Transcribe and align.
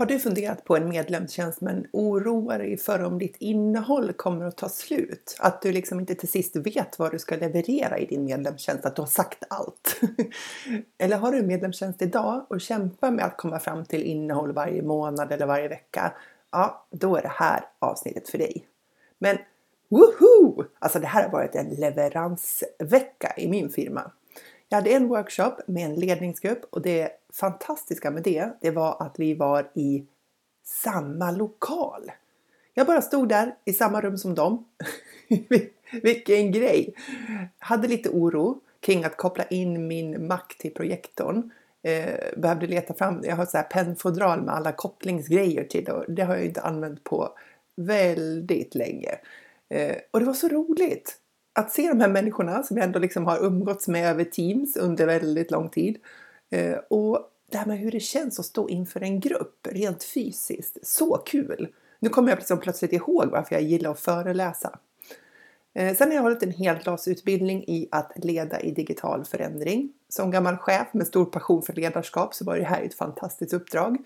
Har 0.00 0.06
du 0.06 0.18
funderat 0.18 0.64
på 0.64 0.76
en 0.76 0.88
medlemstjänst 0.88 1.60
men 1.60 1.86
oroar 1.92 2.58
dig 2.58 2.76
för 2.76 3.02
om 3.02 3.18
ditt 3.18 3.36
innehåll 3.38 4.12
kommer 4.12 4.44
att 4.44 4.56
ta 4.56 4.68
slut? 4.68 5.36
Att 5.38 5.62
du 5.62 5.72
liksom 5.72 6.00
inte 6.00 6.14
till 6.14 6.28
sist 6.28 6.56
vet 6.56 6.98
vad 6.98 7.12
du 7.12 7.18
ska 7.18 7.36
leverera 7.36 7.98
i 7.98 8.06
din 8.06 8.24
medlemstjänst, 8.24 8.84
att 8.84 8.96
du 8.96 9.02
har 9.02 9.06
sagt 9.06 9.44
allt? 9.50 10.00
eller 10.98 11.16
har 11.16 11.32
du 11.32 11.38
en 11.38 11.46
medlemstjänst 11.46 12.02
idag 12.02 12.46
och 12.48 12.60
kämpar 12.60 13.10
med 13.10 13.24
att 13.24 13.36
komma 13.36 13.58
fram 13.58 13.84
till 13.84 14.02
innehåll 14.02 14.52
varje 14.52 14.82
månad 14.82 15.32
eller 15.32 15.46
varje 15.46 15.68
vecka? 15.68 16.12
Ja, 16.50 16.86
då 16.90 17.16
är 17.16 17.22
det 17.22 17.32
här 17.34 17.64
avsnittet 17.78 18.28
för 18.28 18.38
dig. 18.38 18.66
Men 19.18 19.38
woho! 19.88 20.64
Alltså 20.78 20.98
det 20.98 21.06
här 21.06 21.22
har 21.22 21.30
varit 21.30 21.54
en 21.54 21.68
leveransvecka 21.68 23.34
i 23.36 23.48
min 23.48 23.70
firma. 23.70 24.12
Jag 24.72 24.78
hade 24.78 24.90
en 24.90 25.08
workshop 25.08 25.52
med 25.66 25.84
en 25.84 25.94
ledningsgrupp 25.94 26.64
och 26.70 26.82
det 26.82 27.10
fantastiska 27.32 28.10
med 28.10 28.22
det, 28.22 28.50
det 28.60 28.70
var 28.70 29.02
att 29.02 29.18
vi 29.18 29.34
var 29.34 29.70
i 29.74 30.06
samma 30.64 31.30
lokal. 31.30 32.12
Jag 32.74 32.86
bara 32.86 33.02
stod 33.02 33.28
där 33.28 33.54
i 33.64 33.72
samma 33.72 34.00
rum 34.00 34.18
som 34.18 34.34
dem. 34.34 34.64
Vilken 36.02 36.52
grej! 36.52 36.94
Hade 37.58 37.88
lite 37.88 38.08
oro 38.08 38.60
kring 38.80 39.04
att 39.04 39.16
koppla 39.16 39.44
in 39.44 39.86
min 39.86 40.26
Mac 40.26 40.42
till 40.58 40.74
projektorn. 40.74 41.50
Eh, 41.82 42.38
behövde 42.40 42.66
leta 42.66 42.94
fram, 42.94 43.20
jag 43.24 43.36
har 43.36 43.46
så 43.46 43.56
här 43.56 43.64
pennfodral 43.64 44.42
med 44.42 44.54
alla 44.54 44.72
kopplingsgrejer 44.72 45.64
till 45.64 45.88
och 45.88 46.04
det 46.08 46.22
har 46.22 46.36
jag 46.36 46.44
inte 46.44 46.62
använt 46.62 47.04
på 47.04 47.38
väldigt 47.76 48.74
länge. 48.74 49.18
Eh, 49.68 49.96
och 50.10 50.20
det 50.20 50.26
var 50.26 50.34
så 50.34 50.48
roligt! 50.48 51.16
Att 51.60 51.72
se 51.72 51.88
de 51.88 52.00
här 52.00 52.08
människorna 52.08 52.62
som 52.62 52.76
jag 52.76 52.86
ändå 52.86 52.98
liksom 52.98 53.26
har 53.26 53.44
umgåtts 53.44 53.88
med 53.88 54.10
över 54.10 54.24
Teams 54.24 54.76
under 54.76 55.06
väldigt 55.06 55.50
lång 55.50 55.68
tid. 55.68 55.98
Eh, 56.50 56.76
och 56.88 57.30
det 57.50 57.58
här 57.58 57.66
med 57.66 57.78
hur 57.78 57.90
det 57.90 58.00
känns 58.00 58.38
att 58.38 58.46
stå 58.46 58.68
inför 58.68 59.02
en 59.02 59.20
grupp 59.20 59.66
rent 59.70 60.04
fysiskt. 60.04 60.78
Så 60.82 61.16
kul! 61.16 61.68
Nu 61.98 62.08
kommer 62.08 62.28
jag 62.28 62.38
liksom 62.38 62.60
plötsligt 62.60 62.92
ihåg 62.92 63.26
varför 63.30 63.54
jag 63.54 63.62
gillar 63.62 63.90
att 63.90 64.00
föreläsa. 64.00 64.78
Eh, 65.74 65.96
sen 65.96 66.08
har 66.08 66.14
jag 66.14 66.22
hållit 66.22 66.42
en 66.42 66.52
heldagsutbildning 66.52 67.64
i 67.66 67.88
att 67.90 68.12
leda 68.16 68.60
i 68.60 68.70
digital 68.70 69.24
förändring. 69.24 69.92
Som 70.08 70.30
gammal 70.30 70.56
chef 70.56 70.88
med 70.92 71.06
stor 71.06 71.24
passion 71.24 71.62
för 71.62 71.72
ledarskap 71.72 72.34
så 72.34 72.44
var 72.44 72.56
det 72.56 72.64
här 72.64 72.82
ett 72.82 72.94
fantastiskt 72.94 73.52
uppdrag. 73.52 73.98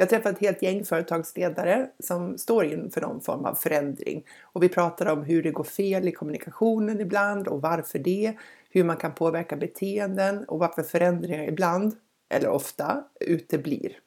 Jag 0.00 0.08
träffade 0.08 0.34
ett 0.34 0.40
helt 0.40 0.62
gäng 0.62 0.84
företagsledare 0.84 1.88
som 1.98 2.38
står 2.38 2.64
inför 2.64 3.00
någon 3.00 3.20
form 3.20 3.44
av 3.44 3.54
förändring 3.54 4.24
och 4.42 4.62
vi 4.62 4.68
pratade 4.68 5.12
om 5.12 5.22
hur 5.22 5.42
det 5.42 5.50
går 5.50 5.64
fel 5.64 6.08
i 6.08 6.12
kommunikationen 6.12 7.00
ibland 7.00 7.48
och 7.48 7.62
varför 7.62 7.98
det, 7.98 8.34
hur 8.70 8.84
man 8.84 8.96
kan 8.96 9.14
påverka 9.14 9.56
beteenden 9.56 10.44
och 10.44 10.58
varför 10.58 10.82
förändringar 10.82 11.48
ibland, 11.48 11.94
eller 12.34 12.48
ofta, 12.48 13.04
uteblir. 13.20 13.98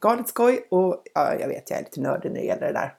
Galet 0.00 0.28
skoj 0.28 0.66
och 0.70 1.02
ja, 1.14 1.34
jag 1.40 1.48
vet, 1.48 1.70
jag 1.70 1.78
är 1.78 1.84
lite 1.84 2.00
nördig 2.00 2.30
när 2.32 2.40
det 2.40 2.46
gäller 2.46 2.72
det 2.72 2.72
där. 2.72 2.94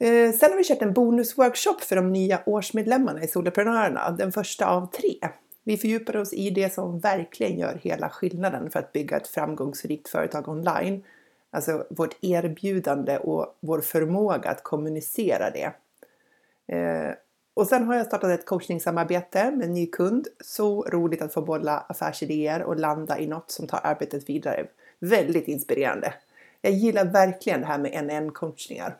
Eh, 0.00 0.32
sen 0.32 0.50
har 0.50 0.56
vi 0.56 0.64
kört 0.64 0.82
en 0.82 0.92
bonusworkshop 0.92 1.80
för 1.80 1.96
de 1.96 2.12
nya 2.12 2.42
årsmedlemmarna 2.46 3.22
i 3.22 3.28
Soloprenörerna, 3.28 4.10
den 4.10 4.32
första 4.32 4.66
av 4.66 4.90
tre. 4.90 5.18
Vi 5.66 5.76
fördjupar 5.76 6.16
oss 6.16 6.32
i 6.32 6.50
det 6.50 6.74
som 6.74 6.98
verkligen 6.98 7.58
gör 7.58 7.80
hela 7.82 8.10
skillnaden 8.10 8.70
för 8.70 8.78
att 8.78 8.92
bygga 8.92 9.16
ett 9.16 9.28
framgångsrikt 9.28 10.08
företag 10.08 10.48
online. 10.48 11.04
Alltså 11.50 11.86
vårt 11.90 12.16
erbjudande 12.20 13.18
och 13.18 13.56
vår 13.60 13.80
förmåga 13.80 14.50
att 14.50 14.62
kommunicera 14.62 15.50
det. 15.50 15.72
Eh, 16.76 17.14
och 17.54 17.66
sen 17.66 17.84
har 17.84 17.94
jag 17.94 18.06
startat 18.06 18.30
ett 18.30 18.46
coachningssamarbete 18.46 19.50
med 19.50 19.66
en 19.66 19.74
ny 19.74 19.86
kund. 19.86 20.28
Så 20.40 20.82
roligt 20.82 21.22
att 21.22 21.32
få 21.32 21.42
bolla 21.42 21.78
affärsidéer 21.78 22.62
och 22.62 22.76
landa 22.76 23.18
i 23.18 23.26
något 23.26 23.50
som 23.50 23.66
tar 23.66 23.80
arbetet 23.82 24.28
vidare. 24.28 24.66
Väldigt 24.98 25.48
inspirerande. 25.48 26.14
Jag 26.60 26.72
gillar 26.72 27.04
verkligen 27.04 27.60
det 27.60 27.66
här 27.66 27.78
med 27.78 27.94
en-en 27.94 28.32
coachningar. 28.32 28.96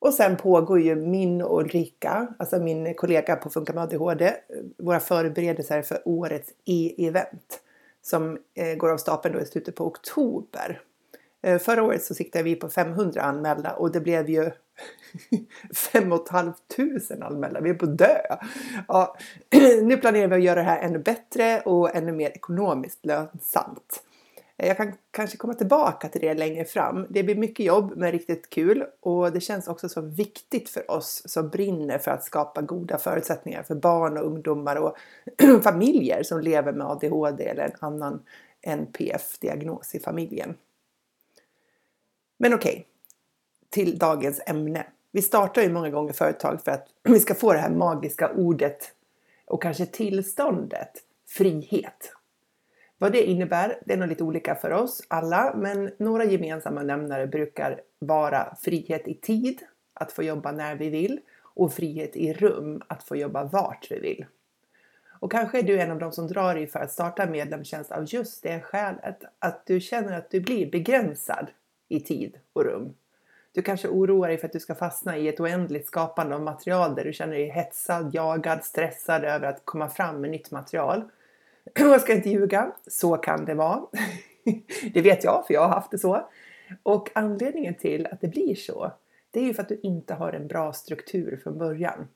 Och 0.00 0.14
sen 0.14 0.36
pågår 0.36 0.80
ju 0.80 0.96
min 0.96 1.42
och 1.42 1.60
Ulrika, 1.60 2.28
alltså 2.38 2.58
min 2.58 2.94
kollega 2.94 3.36
på 3.36 3.50
Funka 3.50 3.72
med 3.72 3.82
ADHD, 3.82 4.34
våra 4.78 5.00
förberedelser 5.00 5.82
för 5.82 6.02
årets 6.04 6.50
e-event 6.64 7.60
som 8.02 8.38
eh, 8.54 8.74
går 8.74 8.90
av 8.90 8.96
stapeln 8.96 9.34
då 9.34 9.40
i 9.40 9.46
slutet 9.46 9.74
på 9.74 9.86
oktober. 9.86 10.80
Eh, 11.42 11.58
förra 11.58 11.82
året 11.82 12.04
så 12.04 12.14
siktade 12.14 12.44
vi 12.44 12.56
på 12.56 12.68
500 12.68 13.22
anmälda 13.22 13.72
och 13.72 13.92
det 13.92 14.00
blev 14.00 14.30
ju 14.30 14.50
5 15.74 16.12
500 16.76 17.26
anmälda. 17.26 17.60
Vi 17.60 17.70
är 17.70 17.74
på 17.74 17.86
dö! 17.86 18.20
Ja, 18.88 19.16
nu 19.82 19.96
planerar 19.96 20.28
vi 20.28 20.34
att 20.34 20.42
göra 20.42 20.60
det 20.60 20.66
här 20.66 20.82
ännu 20.82 20.98
bättre 20.98 21.60
och 21.60 21.96
ännu 21.96 22.12
mer 22.12 22.30
ekonomiskt 22.30 23.06
lönsamt. 23.06 24.02
Jag 24.62 24.76
kan 24.76 24.92
kanske 25.10 25.36
komma 25.36 25.54
tillbaka 25.54 26.08
till 26.08 26.20
det 26.20 26.34
längre 26.34 26.64
fram. 26.64 27.06
Det 27.10 27.22
blir 27.22 27.34
mycket 27.34 27.66
jobb 27.66 27.92
men 27.96 28.12
riktigt 28.12 28.50
kul 28.50 28.84
och 29.00 29.32
det 29.32 29.40
känns 29.40 29.68
också 29.68 29.88
så 29.88 30.00
viktigt 30.00 30.68
för 30.68 30.90
oss 30.90 31.22
som 31.24 31.48
brinner 31.48 31.98
för 31.98 32.10
att 32.10 32.24
skapa 32.24 32.62
goda 32.62 32.98
förutsättningar 32.98 33.62
för 33.62 33.74
barn 33.74 34.18
och 34.18 34.26
ungdomar 34.26 34.76
och 34.76 34.96
familjer 35.62 36.22
som 36.22 36.40
lever 36.40 36.72
med 36.72 36.86
ADHD 36.86 37.44
eller 37.44 37.62
en 37.62 37.76
annan 37.80 38.22
NPF-diagnos 38.62 39.94
i 39.94 40.00
familjen. 40.00 40.54
Men 42.38 42.54
okej, 42.54 42.72
okay, 42.72 42.84
till 43.70 43.98
dagens 43.98 44.40
ämne. 44.46 44.86
Vi 45.12 45.22
startar 45.22 45.62
ju 45.62 45.72
många 45.72 45.90
gånger 45.90 46.12
företag 46.12 46.62
för 46.64 46.70
att 46.70 46.88
vi 47.02 47.20
ska 47.20 47.34
få 47.34 47.52
det 47.52 47.58
här 47.58 47.70
magiska 47.70 48.32
ordet 48.32 48.92
och 49.46 49.62
kanske 49.62 49.86
tillståndet 49.86 50.92
frihet. 51.28 52.12
Vad 53.02 53.12
det 53.12 53.24
innebär, 53.24 53.78
det 53.84 53.92
är 53.92 53.96
nog 53.96 54.08
lite 54.08 54.24
olika 54.24 54.54
för 54.54 54.70
oss 54.70 55.02
alla, 55.08 55.54
men 55.56 55.90
några 55.98 56.24
gemensamma 56.24 56.82
nämnare 56.82 57.26
brukar 57.26 57.80
vara 57.98 58.56
frihet 58.60 59.08
i 59.08 59.14
tid, 59.14 59.62
att 59.94 60.12
få 60.12 60.22
jobba 60.22 60.52
när 60.52 60.76
vi 60.76 60.88
vill, 60.90 61.20
och 61.42 61.72
frihet 61.72 62.16
i 62.16 62.32
rum, 62.32 62.82
att 62.86 63.02
få 63.02 63.16
jobba 63.16 63.44
vart 63.44 63.86
vi 63.90 64.00
vill. 64.00 64.26
Och 65.08 65.32
kanske 65.32 65.58
är 65.58 65.62
du 65.62 65.80
en 65.80 65.90
av 65.90 65.98
de 65.98 66.12
som 66.12 66.26
drar 66.26 66.54
dig 66.54 66.66
för 66.66 66.80
att 66.80 66.92
starta 66.92 67.26
medlemstjänst 67.26 67.92
av 67.92 68.04
just 68.08 68.42
det 68.42 68.60
skälet, 68.60 69.24
att 69.38 69.66
du 69.66 69.80
känner 69.80 70.18
att 70.18 70.30
du 70.30 70.40
blir 70.40 70.70
begränsad 70.70 71.46
i 71.88 72.00
tid 72.00 72.38
och 72.52 72.64
rum. 72.64 72.94
Du 73.52 73.62
kanske 73.62 73.88
oroar 73.88 74.28
dig 74.28 74.38
för 74.38 74.46
att 74.46 74.52
du 74.52 74.60
ska 74.60 74.74
fastna 74.74 75.16
i 75.16 75.28
ett 75.28 75.40
oändligt 75.40 75.86
skapande 75.86 76.34
av 76.34 76.42
material 76.42 76.94
där 76.94 77.04
du 77.04 77.12
känner 77.12 77.34
dig 77.34 77.48
hetsad, 77.48 78.14
jagad, 78.14 78.64
stressad 78.64 79.24
över 79.24 79.46
att 79.46 79.62
komma 79.64 79.88
fram 79.88 80.20
med 80.20 80.30
nytt 80.30 80.50
material. 80.50 81.02
jag 81.74 82.00
ska 82.00 82.14
inte 82.14 82.30
ljuga, 82.30 82.72
så 82.86 83.16
kan 83.16 83.44
det 83.44 83.54
vara. 83.54 83.86
det 84.94 85.02
vet 85.02 85.24
jag, 85.24 85.46
för 85.46 85.54
jag 85.54 85.60
har 85.60 85.68
haft 85.68 85.90
det 85.90 85.98
så. 85.98 86.28
Och 86.82 87.10
anledningen 87.14 87.74
till 87.74 88.06
att 88.06 88.20
det 88.20 88.28
blir 88.28 88.54
så, 88.54 88.92
det 89.30 89.40
är 89.40 89.44
ju 89.44 89.54
för 89.54 89.62
att 89.62 89.68
du 89.68 89.80
inte 89.82 90.14
har 90.14 90.32
en 90.32 90.48
bra 90.48 90.72
struktur 90.72 91.40
från 91.42 91.58
början. 91.58 92.08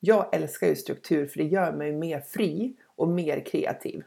Jag 0.00 0.34
älskar 0.34 0.66
ju 0.66 0.76
struktur 0.76 1.26
för 1.26 1.38
det 1.38 1.44
gör 1.44 1.72
mig 1.72 1.92
mer 1.92 2.20
fri 2.20 2.76
och 2.96 3.08
mer 3.08 3.40
kreativ. 3.40 4.02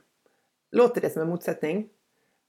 Låter 0.71 1.01
det 1.01 1.09
som 1.09 1.21
en 1.21 1.29
motsättning? 1.29 1.89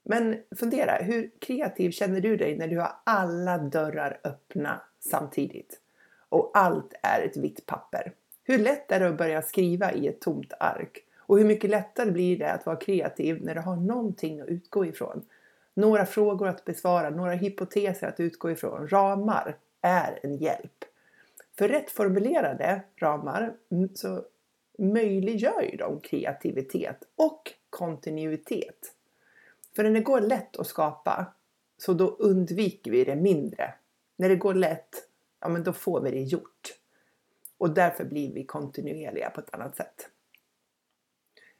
Men 0.03 0.37
fundera, 0.57 0.93
hur 0.93 1.31
kreativ 1.39 1.91
känner 1.91 2.21
du 2.21 2.37
dig 2.37 2.57
när 2.57 2.69
du 2.69 2.79
har 2.79 2.93
alla 3.05 3.59
dörrar 3.59 4.21
öppna 4.25 4.81
samtidigt? 5.01 5.81
Och 6.29 6.51
allt 6.55 6.95
är 7.03 7.23
ett 7.23 7.37
vitt 7.37 7.67
papper. 7.67 8.13
Hur 8.45 8.59
lätt 8.59 8.93
är 8.93 9.01
det 9.01 9.09
att 9.09 9.19
börja 9.19 9.43
skriva 9.43 9.93
i 9.93 10.09
ett 10.09 10.21
tomt 10.21 10.53
ark? 10.61 11.05
Och 11.31 11.39
hur 11.39 11.45
mycket 11.45 11.71
lättare 11.71 12.11
blir 12.11 12.39
det 12.39 12.53
att 12.53 12.67
vara 12.67 12.77
kreativ 12.77 13.43
när 13.45 13.55
du 13.55 13.61
har 13.61 13.77
någonting 13.77 14.41
att 14.41 14.49
utgå 14.49 14.87
ifrån? 14.87 15.23
Några 15.75 16.07
frågor 16.07 16.49
att 16.49 16.65
besvara, 16.65 17.11
några 17.11 17.33
hypoteser 17.33 18.09
att 18.09 18.21
utgå 18.21 18.51
ifrån. 18.51 18.89
Ramar 18.89 19.57
är 19.81 20.21
en 20.23 20.37
hjälp. 20.37 20.85
För 21.59 21.69
rätt 21.69 21.91
formulerade 21.91 22.83
ramar 22.97 23.55
mm, 23.71 23.89
så 23.95 24.25
möjliggör 24.79 25.63
ju 25.63 25.77
de 25.77 26.01
kreativitet 26.01 26.99
och 27.17 27.53
kontinuitet. 27.71 28.95
För 29.77 29.85
när 29.85 29.91
det 29.91 30.01
går 30.01 30.21
lätt 30.21 30.57
att 30.57 30.67
skapa 30.67 31.27
så 31.79 31.93
då 31.93 32.09
undviker 32.09 32.91
vi 32.91 33.05
det 33.05 33.17
mindre. 33.17 33.75
När 34.17 34.29
det 34.29 34.37
går 34.37 34.55
lätt, 34.55 35.09
ja 35.41 35.49
men 35.49 35.63
då 35.63 35.73
får 35.73 36.01
vi 36.01 36.11
det 36.11 36.23
gjort. 36.23 36.75
Och 37.59 37.71
därför 37.71 38.05
blir 38.05 38.35
vi 38.35 38.45
kontinuerliga 38.45 39.31
på 39.31 39.41
ett 39.41 39.55
annat 39.55 39.77
sätt. 39.77 40.11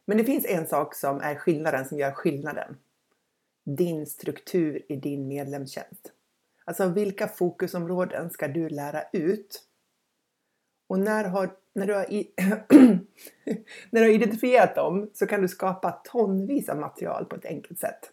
Men 0.05 0.19
det 0.19 0.25
finns 0.25 0.47
en 0.47 0.67
sak 0.67 0.95
som 0.95 1.21
är 1.21 1.35
skillnaden 1.35 1.85
som 1.85 1.99
gör 1.99 2.13
skillnaden. 2.13 2.77
Din 3.65 4.07
struktur 4.07 4.83
i 4.89 4.97
din 4.97 5.29
medlemstjänst. 5.29 6.13
Alltså 6.65 6.89
vilka 6.89 7.29
fokusområden 7.29 8.31
ska 8.31 8.49
du 8.49 8.69
lära 8.69 9.03
ut? 9.13 9.65
Och 10.87 10.99
när, 10.99 11.25
har, 11.25 11.57
när, 11.73 11.87
du 11.87 11.95
har 11.95 12.13
i, 12.13 12.33
när 13.91 14.01
du 14.01 14.01
har 14.01 14.15
identifierat 14.15 14.75
dem 14.75 15.11
så 15.15 15.27
kan 15.27 15.43
du 15.43 15.49
skapa 15.49 15.91
tonvis 15.91 16.69
av 16.69 16.79
material 16.79 17.25
på 17.25 17.37
ett 17.37 17.45
enkelt 17.45 17.79
sätt. 17.79 18.13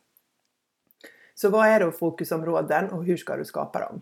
Så 1.36 1.50
vad 1.50 1.68
är 1.68 1.80
då 1.80 1.92
fokusområden 1.92 2.90
och 2.90 3.06
hur 3.06 3.18
ska 3.18 3.36
du 3.36 3.46
skapa 3.46 3.80
dem? 3.80 4.02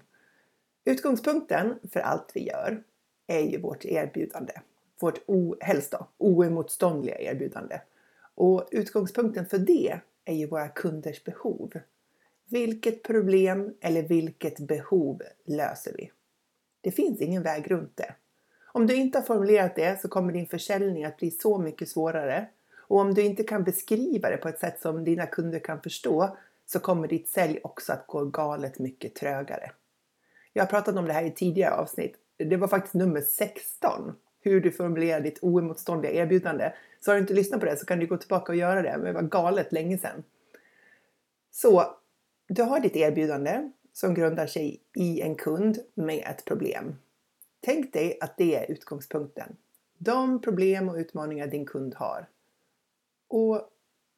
Utgångspunkten 0.85 1.79
för 1.91 1.99
allt 1.99 2.31
vi 2.33 2.47
gör 2.47 2.83
är 3.27 3.39
ju 3.39 3.61
vårt 3.61 3.85
erbjudande. 3.85 4.53
Vårt 4.99 5.19
helst 5.59 5.91
då, 5.91 6.07
oemotståndliga 6.17 7.19
erbjudande. 7.19 7.81
Och 8.35 8.67
utgångspunkten 8.71 9.45
för 9.45 9.57
det 9.57 9.99
är 10.25 10.33
ju 10.33 10.47
våra 10.47 10.67
kunders 10.67 11.23
behov. 11.23 11.73
Vilket 12.49 13.03
problem 13.03 13.73
eller 13.81 14.03
vilket 14.03 14.59
behov 14.59 15.21
löser 15.45 15.93
vi? 15.97 16.11
Det 16.81 16.91
finns 16.91 17.21
ingen 17.21 17.43
väg 17.43 17.71
runt 17.71 17.97
det. 17.97 18.15
Om 18.65 18.87
du 18.87 18.95
inte 18.95 19.17
har 19.17 19.23
formulerat 19.23 19.75
det 19.75 20.01
så 20.01 20.07
kommer 20.07 20.33
din 20.33 20.47
försäljning 20.47 21.05
att 21.05 21.17
bli 21.17 21.31
så 21.31 21.57
mycket 21.57 21.89
svårare. 21.89 22.47
Och 22.77 22.99
om 22.99 23.13
du 23.13 23.21
inte 23.21 23.43
kan 23.43 23.63
beskriva 23.63 24.29
det 24.29 24.37
på 24.37 24.49
ett 24.49 24.59
sätt 24.59 24.81
som 24.81 25.03
dina 25.03 25.25
kunder 25.25 25.59
kan 25.59 25.81
förstå 25.81 26.37
så 26.65 26.79
kommer 26.79 27.07
ditt 27.07 27.29
sälj 27.29 27.59
också 27.63 27.93
att 27.93 28.07
gå 28.07 28.25
galet 28.25 28.79
mycket 28.79 29.15
trögare. 29.15 29.71
Jag 30.53 30.63
har 30.63 30.67
pratat 30.69 30.95
om 30.95 31.05
det 31.05 31.13
här 31.13 31.23
i 31.23 31.31
tidigare 31.31 31.73
avsnitt. 31.73 32.15
Det 32.37 32.57
var 32.57 32.67
faktiskt 32.67 32.93
nummer 32.93 33.21
16. 33.21 34.15
Hur 34.45 34.61
du 34.61 34.71
formulerar 34.71 35.21
ditt 35.21 35.39
oemotståndliga 35.41 36.11
erbjudande. 36.11 36.73
Så 36.99 37.11
har 37.11 37.15
du 37.15 37.21
inte 37.21 37.33
lyssnat 37.33 37.59
på 37.59 37.65
det 37.65 37.77
så 37.77 37.85
kan 37.85 37.99
du 37.99 38.07
gå 38.07 38.17
tillbaka 38.17 38.51
och 38.51 38.57
göra 38.57 38.81
det. 38.81 38.91
Men 38.91 39.05
det 39.05 39.13
var 39.13 39.21
galet 39.21 39.71
länge 39.71 39.97
sedan. 39.97 40.23
Så 41.51 41.97
du 42.47 42.63
har 42.63 42.79
ditt 42.79 42.95
erbjudande 42.95 43.71
som 43.93 44.13
grundar 44.13 44.47
sig 44.47 44.81
i 44.95 45.21
en 45.21 45.35
kund 45.35 45.77
med 45.93 46.23
ett 46.27 46.45
problem. 46.45 46.95
Tänk 47.61 47.93
dig 47.93 48.17
att 48.21 48.37
det 48.37 48.55
är 48.55 48.71
utgångspunkten. 48.71 49.55
De 49.97 50.41
problem 50.41 50.89
och 50.89 50.95
utmaningar 50.95 51.47
din 51.47 51.65
kund 51.65 51.95
har. 51.95 52.29
Och 53.27 53.69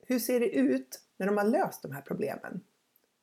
hur 0.05 0.19
ser 0.19 0.39
det 0.39 0.49
ut 0.49 1.01
när 1.17 1.27
de 1.27 1.37
har 1.37 1.45
löst 1.45 1.81
de 1.81 1.91
här 1.91 2.01
problemen? 2.01 2.61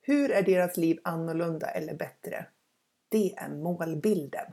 Hur 0.02 0.30
är 0.30 0.42
deras 0.42 0.76
liv 0.76 0.98
annorlunda 1.04 1.66
eller 1.66 1.94
bättre? 1.94 2.46
Det 3.08 3.34
är 3.36 3.48
målbilden. 3.48 4.52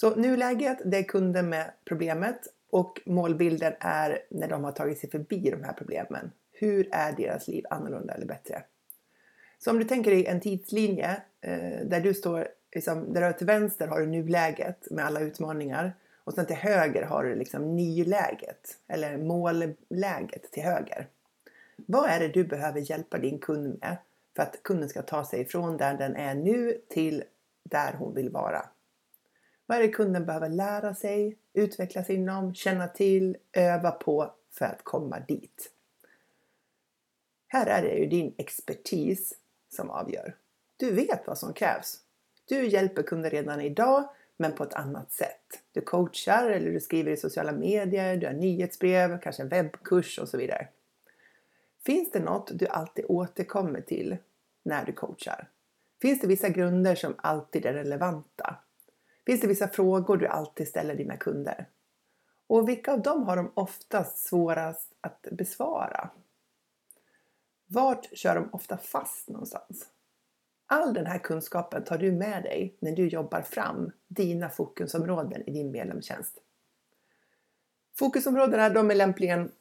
Så 0.00 0.14
nuläget, 0.14 0.78
det 0.84 0.96
är 0.96 1.02
kunden 1.02 1.48
med 1.48 1.70
problemet 1.84 2.40
och 2.70 3.00
målbilden 3.06 3.72
är 3.80 4.22
när 4.30 4.48
de 4.48 4.64
har 4.64 4.72
tagit 4.72 4.98
sig 4.98 5.10
förbi 5.10 5.50
de 5.50 5.64
här 5.64 5.72
problemen. 5.72 6.30
Hur 6.52 6.88
är 6.92 7.12
deras 7.12 7.48
liv 7.48 7.64
annorlunda 7.70 8.14
eller 8.14 8.26
bättre? 8.26 8.62
Så 9.58 9.70
om 9.70 9.78
du 9.78 9.84
tänker 9.84 10.10
dig 10.10 10.26
en 10.26 10.40
tidslinje 10.40 11.22
eh, 11.40 11.86
där 11.86 12.00
du 12.00 12.14
står, 12.14 12.48
liksom, 12.74 13.12
där 13.12 13.28
du 13.28 13.32
till 13.32 13.46
vänster 13.46 13.86
har 13.86 14.00
du 14.00 14.06
nuläget 14.06 14.90
med 14.90 15.04
alla 15.04 15.20
utmaningar 15.20 15.94
och 16.24 16.34
sen 16.34 16.46
till 16.46 16.56
höger 16.56 17.02
har 17.02 17.24
du 17.24 17.34
liksom 17.34 17.76
nyläget 17.76 18.78
eller 18.88 19.18
målläget 19.18 20.52
till 20.52 20.62
höger. 20.62 21.06
Vad 21.76 22.10
är 22.10 22.20
det 22.20 22.28
du 22.28 22.44
behöver 22.44 22.90
hjälpa 22.90 23.18
din 23.18 23.38
kund 23.38 23.78
med 23.80 23.96
för 24.36 24.42
att 24.42 24.62
kunden 24.62 24.88
ska 24.88 25.02
ta 25.02 25.24
sig 25.24 25.44
från 25.44 25.76
där 25.76 25.94
den 25.94 26.16
är 26.16 26.34
nu 26.34 26.80
till 26.88 27.24
där 27.64 27.92
hon 27.98 28.14
vill 28.14 28.30
vara? 28.30 28.62
Vad 29.70 29.78
är 29.78 29.82
det 29.82 29.88
kunden 29.88 30.26
behöver 30.26 30.48
lära 30.48 30.94
sig, 30.94 31.36
utvecklas 31.52 32.10
inom, 32.10 32.54
känna 32.54 32.88
till, 32.88 33.36
öva 33.52 33.90
på 33.90 34.34
för 34.50 34.64
att 34.64 34.84
komma 34.84 35.20
dit? 35.20 35.70
Här 37.48 37.66
är 37.66 37.82
det 37.82 37.94
ju 37.94 38.06
din 38.06 38.34
expertis 38.38 39.34
som 39.68 39.90
avgör. 39.90 40.36
Du 40.76 40.92
vet 40.92 41.26
vad 41.26 41.38
som 41.38 41.52
krävs. 41.52 42.00
Du 42.48 42.66
hjälper 42.66 43.02
kunder 43.02 43.30
redan 43.30 43.60
idag 43.60 44.08
men 44.36 44.52
på 44.52 44.64
ett 44.64 44.74
annat 44.74 45.12
sätt. 45.12 45.62
Du 45.72 45.80
coachar 45.80 46.50
eller 46.50 46.70
du 46.72 46.80
skriver 46.80 47.12
i 47.12 47.16
sociala 47.16 47.52
medier, 47.52 48.16
du 48.16 48.26
har 48.26 48.34
nyhetsbrev, 48.34 49.20
kanske 49.20 49.42
en 49.42 49.48
webbkurs 49.48 50.18
och 50.18 50.28
så 50.28 50.36
vidare. 50.36 50.68
Finns 51.86 52.10
det 52.10 52.20
något 52.20 52.50
du 52.58 52.66
alltid 52.66 53.04
återkommer 53.08 53.80
till 53.80 54.16
när 54.62 54.84
du 54.84 54.92
coachar? 54.92 55.48
Finns 56.02 56.20
det 56.20 56.26
vissa 56.26 56.48
grunder 56.48 56.94
som 56.94 57.14
alltid 57.18 57.66
är 57.66 57.72
relevanta? 57.72 58.56
Finns 59.30 59.40
det 59.40 59.46
vissa 59.46 59.68
frågor 59.68 60.16
du 60.16 60.26
alltid 60.26 60.68
ställer 60.68 60.94
dina 60.94 61.16
kunder? 61.16 61.68
Och 62.46 62.68
vilka 62.68 62.92
av 62.92 63.02
dem 63.02 63.22
har 63.22 63.36
de 63.36 63.52
oftast 63.54 64.18
svårast 64.18 64.92
att 65.00 65.26
besvara? 65.32 66.10
Vart 67.66 68.18
kör 68.18 68.34
de 68.34 68.48
ofta 68.52 68.76
fast 68.76 69.28
någonstans? 69.28 69.86
All 70.66 70.94
den 70.94 71.06
här 71.06 71.18
kunskapen 71.18 71.84
tar 71.84 71.98
du 71.98 72.12
med 72.12 72.42
dig 72.42 72.76
när 72.80 72.96
du 72.96 73.08
jobbar 73.08 73.42
fram 73.42 73.92
dina 74.08 74.48
fokusområden 74.48 75.48
i 75.48 75.52
din 75.52 75.70
medlemstjänst. 75.70 76.38
Fokusområdena 77.98 78.68
de 78.68 78.90
är 78.90 78.94
lämpligen 78.94 79.52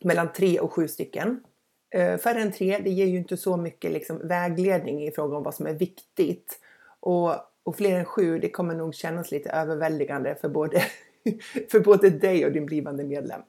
mellan 0.00 0.32
tre 0.32 0.60
och 0.60 0.72
sju 0.72 0.88
stycken. 0.88 1.44
Eh, 1.90 2.18
färre 2.18 2.42
än 2.42 2.52
tre, 2.52 2.78
det 2.78 2.90
ger 2.90 3.06
ju 3.06 3.18
inte 3.18 3.36
så 3.36 3.56
mycket 3.56 3.92
liksom 3.92 4.28
vägledning 4.28 5.06
i 5.06 5.10
fråga 5.10 5.36
om 5.36 5.42
vad 5.42 5.54
som 5.54 5.66
är 5.66 5.74
viktigt. 5.74 6.60
Och, 7.00 7.49
och 7.70 7.76
fler 7.76 7.98
än 7.98 8.04
sju, 8.04 8.38
det 8.38 8.50
kommer 8.50 8.74
nog 8.74 8.94
kännas 8.94 9.30
lite 9.30 9.50
överväldigande 9.50 10.34
för 10.34 10.48
både, 10.48 10.82
för 11.70 11.80
både 11.80 12.10
dig 12.10 12.46
och 12.46 12.52
din 12.52 12.66
blivande 12.66 13.04
medlem. 13.04 13.40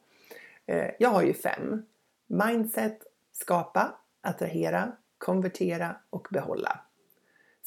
Eh, 0.66 0.92
jag 1.00 1.10
har 1.10 1.24
ju 1.24 1.34
fem. 1.34 1.86
Mindset, 2.28 2.98
skapa, 3.32 3.96
attrahera, 4.22 4.92
konvertera 5.18 5.96
och 6.10 6.28
behålla. 6.32 6.80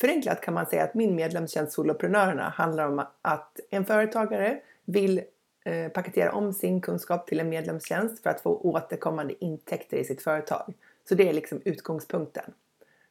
Förenklat 0.01 0.41
kan 0.41 0.55
man 0.55 0.67
säga 0.67 0.85
att 0.85 0.95
min 0.95 1.15
medlemstjänst 1.15 1.73
Soloprenörerna 1.73 2.49
handlar 2.49 2.89
om 2.89 3.07
att 3.23 3.61
en 3.71 3.85
företagare 3.85 4.61
vill 4.85 5.23
eh, 5.65 5.89
paketera 5.89 6.33
om 6.33 6.53
sin 6.53 6.81
kunskap 6.81 7.27
till 7.27 7.41
en 7.41 7.49
medlemstjänst 7.49 8.23
för 8.23 8.31
att 8.31 8.41
få 8.41 8.57
återkommande 8.57 9.45
intäkter 9.45 9.97
i 9.97 10.05
sitt 10.05 10.23
företag. 10.23 10.75
Så 11.09 11.15
det 11.15 11.29
är 11.29 11.33
liksom 11.33 11.61
utgångspunkten. 11.65 12.53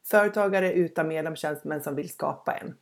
Företagare 0.04 0.72
utan 0.72 1.08
medlemstjänst 1.08 1.64
men 1.64 1.82
som 1.82 1.94
vill 1.94 2.08
skapa 2.08 2.52
en. 2.52 2.74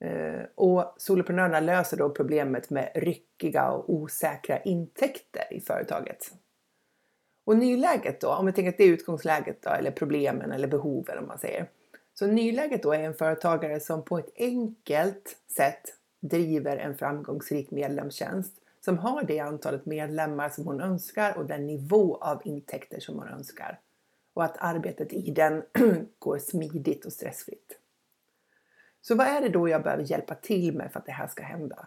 Eh, 0.00 0.42
och 0.54 0.94
soloprenörerna 0.96 1.60
löser 1.60 1.96
då 1.96 2.10
problemet 2.10 2.70
med 2.70 2.90
ryckiga 2.94 3.70
och 3.70 3.94
osäkra 3.94 4.62
intäkter 4.62 5.44
i 5.50 5.60
företaget. 5.60 6.32
Och 7.44 7.56
nyläget 7.56 8.20
då, 8.20 8.34
om 8.34 8.46
vi 8.46 8.52
tänker 8.52 8.68
att 8.68 8.78
det 8.78 8.84
är 8.84 8.88
utgångsläget 8.88 9.62
då, 9.62 9.70
eller 9.70 9.90
problemen 9.90 10.52
eller 10.52 10.68
behoven 10.68 11.18
om 11.18 11.26
man 11.26 11.38
säger. 11.38 11.68
Så 12.14 12.26
nyläget 12.26 12.82
då 12.82 12.92
är 12.92 13.02
en 13.02 13.14
företagare 13.14 13.80
som 13.80 14.04
på 14.04 14.18
ett 14.18 14.30
enkelt 14.36 15.36
sätt 15.56 15.82
driver 16.20 16.76
en 16.76 16.96
framgångsrik 16.96 17.70
medlemstjänst 17.70 18.54
som 18.80 18.98
har 18.98 19.22
det 19.22 19.38
antalet 19.38 19.86
medlemmar 19.86 20.48
som 20.48 20.66
hon 20.66 20.80
önskar 20.80 21.38
och 21.38 21.46
den 21.46 21.66
nivå 21.66 22.16
av 22.16 22.42
intäkter 22.44 23.00
som 23.00 23.18
hon 23.18 23.28
önskar. 23.28 23.80
Och 24.34 24.44
att 24.44 24.56
arbetet 24.58 25.12
i 25.12 25.30
den 25.30 25.62
går 26.18 26.38
smidigt 26.38 27.04
och 27.04 27.12
stressfritt. 27.12 27.79
Så 29.02 29.14
vad 29.14 29.26
är 29.26 29.40
det 29.40 29.48
då 29.48 29.68
jag 29.68 29.82
behöver 29.82 30.04
hjälpa 30.04 30.34
till 30.34 30.76
med 30.76 30.92
för 30.92 31.00
att 31.00 31.06
det 31.06 31.12
här 31.12 31.26
ska 31.26 31.42
hända? 31.42 31.86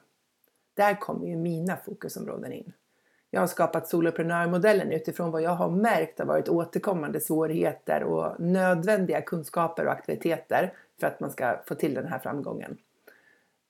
Där 0.73 0.99
kommer 0.99 1.27
ju 1.27 1.35
mina 1.35 1.77
fokusområden 1.77 2.53
in. 2.53 2.73
Jag 3.29 3.39
har 3.39 3.47
skapat 3.47 3.87
soloprenörmodellen 3.87 4.91
utifrån 4.91 5.31
vad 5.31 5.41
jag 5.41 5.55
har 5.55 5.69
märkt 5.69 6.19
har 6.19 6.25
varit 6.25 6.49
återkommande 6.49 7.19
svårigheter 7.19 8.03
och 8.03 8.39
nödvändiga 8.39 9.21
kunskaper 9.21 9.85
och 9.85 9.91
aktiviteter 9.91 10.73
för 10.99 11.07
att 11.07 11.19
man 11.19 11.31
ska 11.31 11.59
få 11.65 11.75
till 11.75 11.93
den 11.93 12.07
här 12.07 12.19
framgången. 12.19 12.77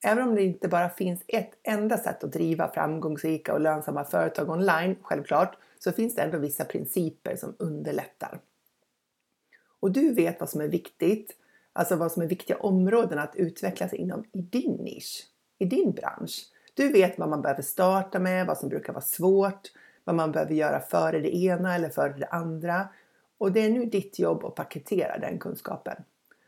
Även 0.06 0.28
om 0.28 0.36
det 0.36 0.44
inte 0.44 0.68
bara 0.68 0.90
finns 0.90 1.24
ett 1.28 1.52
enda 1.64 1.98
sätt 1.98 2.24
att 2.24 2.32
driva 2.32 2.72
framgångsrika 2.72 3.54
och 3.54 3.60
lönsamma 3.60 4.04
företag 4.04 4.50
online, 4.50 4.96
självklart, 5.02 5.58
så 5.80 5.92
finns 5.92 6.16
det 6.16 6.22
ändå 6.22 6.38
vissa 6.38 6.66
principer 6.66 7.36
som 7.36 7.56
underlättar. 7.60 8.40
Och 9.80 9.92
du 9.92 10.14
vet 10.14 10.40
vad 10.40 10.50
som 10.50 10.62
är 10.62 10.68
viktigt, 10.68 11.38
alltså 11.74 11.96
vad 11.96 12.12
som 12.12 12.22
är 12.24 12.28
viktiga 12.28 12.58
områden 12.58 13.20
att 13.20 13.36
utvecklas 13.36 13.94
inom 13.94 14.24
i 14.32 14.42
din 14.42 14.74
nisch, 14.74 15.28
i 15.60 15.66
din 15.66 15.92
bransch. 15.92 16.46
Du 16.74 16.92
vet 16.92 17.20
vad 17.20 17.30
man 17.30 17.42
behöver 17.42 17.62
starta 17.62 18.20
med, 18.20 18.48
vad 18.48 18.58
som 18.58 18.70
brukar 18.70 18.94
vara 18.94 19.04
svårt, 19.04 19.72
vad 20.04 20.16
man 20.16 20.32
behöver 20.32 20.54
göra 20.54 20.80
före 20.80 21.20
det 21.20 21.36
ena 21.36 21.76
eller 21.76 21.90
före 21.90 22.14
det 22.14 22.28
andra. 22.28 22.88
Och 23.38 23.52
det 23.52 23.60
är 23.60 23.70
nu 23.70 23.86
ditt 23.86 24.20
jobb 24.20 24.46
att 24.46 24.56
paketera 24.56 25.18
den 25.18 25.40
kunskapen. 25.40 26.04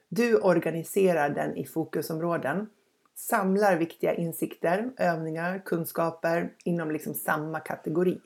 Du 0.10 0.38
organiserar 0.38 1.30
den 1.30 1.56
i 1.56 1.66
fokusområden, 1.66 2.70
samlar 3.16 3.78
viktiga 3.78 4.16
insikter, 4.16 4.92
övningar, 4.98 5.62
kunskaper 5.66 6.54
inom 6.64 6.92
liksom 6.92 7.14
samma 7.14 7.60
kategori. 7.60 8.20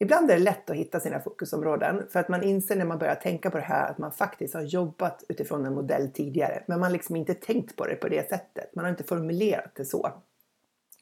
Ibland 0.00 0.30
är 0.30 0.34
det 0.34 0.42
lätt 0.42 0.70
att 0.70 0.76
hitta 0.76 1.00
sina 1.00 1.20
fokusområden 1.20 2.02
för 2.10 2.20
att 2.20 2.28
man 2.28 2.42
inser 2.42 2.76
när 2.76 2.84
man 2.84 2.98
börjar 2.98 3.14
tänka 3.14 3.50
på 3.50 3.56
det 3.56 3.64
här 3.64 3.90
att 3.90 3.98
man 3.98 4.12
faktiskt 4.12 4.54
har 4.54 4.62
jobbat 4.62 5.24
utifrån 5.28 5.66
en 5.66 5.74
modell 5.74 6.10
tidigare 6.10 6.62
men 6.66 6.80
man 6.80 6.92
liksom 6.92 7.16
inte 7.16 7.34
tänkt 7.34 7.76
på 7.76 7.86
det 7.86 7.94
på 7.94 8.08
det 8.08 8.28
sättet. 8.28 8.74
Man 8.74 8.84
har 8.84 8.90
inte 8.90 9.04
formulerat 9.04 9.74
det 9.74 9.84
så. 9.84 10.12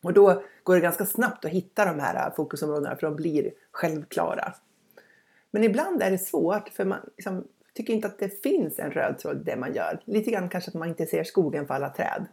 Och 0.02 0.12
då 0.12 0.42
går 0.62 0.74
det 0.74 0.80
ganska 0.80 1.06
snabbt 1.06 1.44
att 1.44 1.50
hitta 1.50 1.84
de 1.84 2.00
här 2.00 2.30
fokusområdena 2.30 2.96
för 2.96 3.06
de 3.06 3.16
blir 3.16 3.52
självklara. 3.72 4.54
Men 5.50 5.64
ibland 5.64 6.02
är 6.02 6.10
det 6.10 6.18
svårt 6.18 6.68
för 6.68 6.84
man 6.84 7.10
liksom 7.16 7.44
tycker 7.74 7.94
inte 7.94 8.06
att 8.06 8.18
det 8.18 8.42
finns 8.42 8.78
en 8.78 8.90
röd 8.90 9.18
tråd 9.18 9.40
i 9.40 9.44
det 9.44 9.56
man 9.56 9.74
gör. 9.74 10.00
Lite 10.04 10.30
grann 10.30 10.48
kanske 10.48 10.70
att 10.70 10.74
man 10.74 10.88
inte 10.88 11.06
ser 11.06 11.24
skogen 11.24 11.66
för 11.66 11.74
alla 11.74 11.88
träd. 11.88 12.26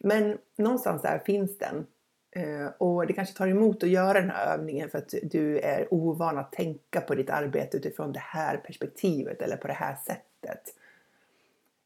Men 0.00 0.38
någonstans 0.56 1.02
där 1.02 1.18
finns 1.18 1.58
den. 1.58 1.86
Eh, 2.36 2.66
och 2.78 3.06
det 3.06 3.12
kanske 3.12 3.34
tar 3.34 3.48
emot 3.48 3.82
att 3.82 3.88
göra 3.88 4.20
den 4.20 4.30
här 4.30 4.54
övningen 4.54 4.90
för 4.90 4.98
att 4.98 5.14
du 5.22 5.58
är 5.58 5.94
ovan 5.94 6.38
att 6.38 6.52
tänka 6.52 7.00
på 7.00 7.14
ditt 7.14 7.30
arbete 7.30 7.76
utifrån 7.76 8.12
det 8.12 8.22
här 8.22 8.56
perspektivet 8.56 9.42
eller 9.42 9.56
på 9.56 9.66
det 9.66 9.74
här 9.74 9.96
sättet. 10.06 10.74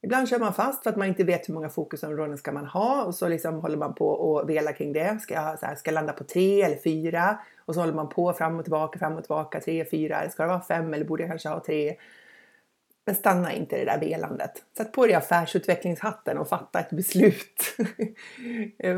Ibland 0.02 0.28
kör 0.28 0.38
man 0.38 0.54
fast 0.54 0.82
för 0.82 0.90
att 0.90 0.96
man 0.96 1.08
inte 1.08 1.24
vet 1.24 1.48
hur 1.48 1.54
många 1.54 1.68
fokusområden 1.68 2.38
ska 2.38 2.52
man 2.52 2.66
ha 2.66 3.04
och 3.04 3.14
så 3.14 3.28
liksom 3.28 3.60
håller 3.60 3.76
man 3.76 3.94
på 3.94 4.08
och 4.08 4.50
velar 4.50 4.72
kring 4.72 4.92
det. 4.92 5.18
Ska 5.22 5.34
jag, 5.34 5.58
så 5.58 5.66
här, 5.66 5.74
ska 5.74 5.90
jag 5.90 5.94
landa 5.94 6.12
på 6.12 6.24
tre 6.24 6.62
eller 6.62 6.76
fyra? 6.76 7.38
Och 7.64 7.74
så 7.74 7.80
håller 7.80 7.92
man 7.92 8.08
på 8.08 8.32
fram 8.32 8.58
och 8.58 8.64
tillbaka, 8.64 8.98
fram 8.98 9.12
och 9.16 9.22
tillbaka, 9.22 9.60
tre, 9.60 9.84
fyra, 9.84 10.30
ska 10.30 10.42
det 10.42 10.48
vara 10.48 10.60
fem 10.60 10.94
eller 10.94 11.04
borde 11.04 11.22
jag 11.22 11.30
kanske 11.30 11.48
ha 11.48 11.60
tre? 11.64 11.96
Men 13.08 13.14
stanna 13.14 13.52
inte 13.52 13.76
i 13.76 13.78
det 13.78 13.84
där 13.84 14.00
velandet. 14.00 14.64
Sätt 14.76 14.92
på 14.92 15.06
dig 15.06 15.14
affärsutvecklingshatten 15.14 16.38
och 16.38 16.48
fatta 16.48 16.80
ett 16.80 16.90
beslut. 16.90 17.76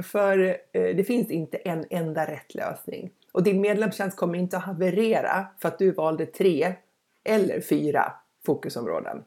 För 0.04 0.56
eh, 0.72 0.96
det 0.96 1.04
finns 1.04 1.30
inte 1.30 1.56
en 1.56 1.84
enda 1.90 2.26
rätt 2.26 2.54
lösning. 2.54 3.10
Och 3.32 3.42
din 3.42 3.60
medlemstjänst 3.60 4.16
kommer 4.16 4.38
inte 4.38 4.56
att 4.56 4.64
haverera 4.64 5.46
för 5.58 5.68
att 5.68 5.78
du 5.78 5.90
valde 5.90 6.26
tre 6.26 6.74
eller 7.24 7.60
fyra 7.60 8.12
fokusområden. 8.46 9.24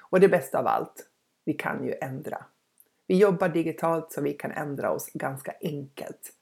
Och 0.00 0.20
det 0.20 0.28
bästa 0.28 0.58
av 0.58 0.66
allt, 0.66 1.06
vi 1.44 1.52
kan 1.52 1.84
ju 1.86 1.94
ändra. 2.00 2.44
Vi 3.06 3.16
jobbar 3.16 3.48
digitalt 3.48 4.12
så 4.12 4.20
vi 4.20 4.32
kan 4.32 4.50
ändra 4.50 4.90
oss 4.90 5.10
ganska 5.14 5.54
enkelt. 5.60 6.32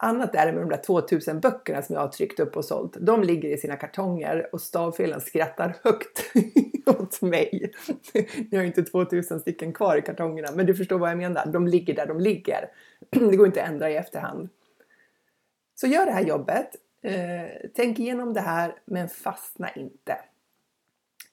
Annat 0.00 0.34
är 0.34 0.46
det 0.46 0.52
med 0.52 0.62
de 0.62 0.68
där 0.68 0.82
2000 0.82 1.40
böckerna 1.40 1.82
som 1.82 1.94
jag 1.94 2.02
har 2.02 2.08
tryckt 2.08 2.40
upp 2.40 2.56
och 2.56 2.64
sålt. 2.64 2.96
De 3.00 3.22
ligger 3.22 3.48
i 3.48 3.58
sina 3.58 3.76
kartonger 3.76 4.48
och 4.52 4.60
stavfelen 4.60 5.20
skrattar 5.20 5.76
högt 5.82 6.32
åt 6.86 7.22
mig. 7.22 7.72
Jag 8.50 8.58
har 8.58 8.64
inte 8.64 8.82
2000 8.82 9.40
stycken 9.40 9.72
kvar 9.72 9.96
i 9.96 10.02
kartongerna, 10.02 10.48
men 10.54 10.66
du 10.66 10.74
förstår 10.74 10.98
vad 10.98 11.10
jag 11.10 11.18
menar. 11.18 11.46
De 11.46 11.66
ligger 11.68 11.94
där 11.94 12.06
de 12.06 12.20
ligger. 12.20 12.70
Det 13.10 13.36
går 13.36 13.46
inte 13.46 13.62
att 13.62 13.68
ändra 13.68 13.90
i 13.90 13.96
efterhand. 13.96 14.48
Så 15.74 15.86
gör 15.86 16.06
det 16.06 16.12
här 16.12 16.24
jobbet. 16.24 16.68
Eh, 17.02 17.70
tänk 17.74 17.98
igenom 17.98 18.32
det 18.32 18.40
här, 18.40 18.74
men 18.84 19.08
fastna 19.08 19.70
inte. 19.70 20.16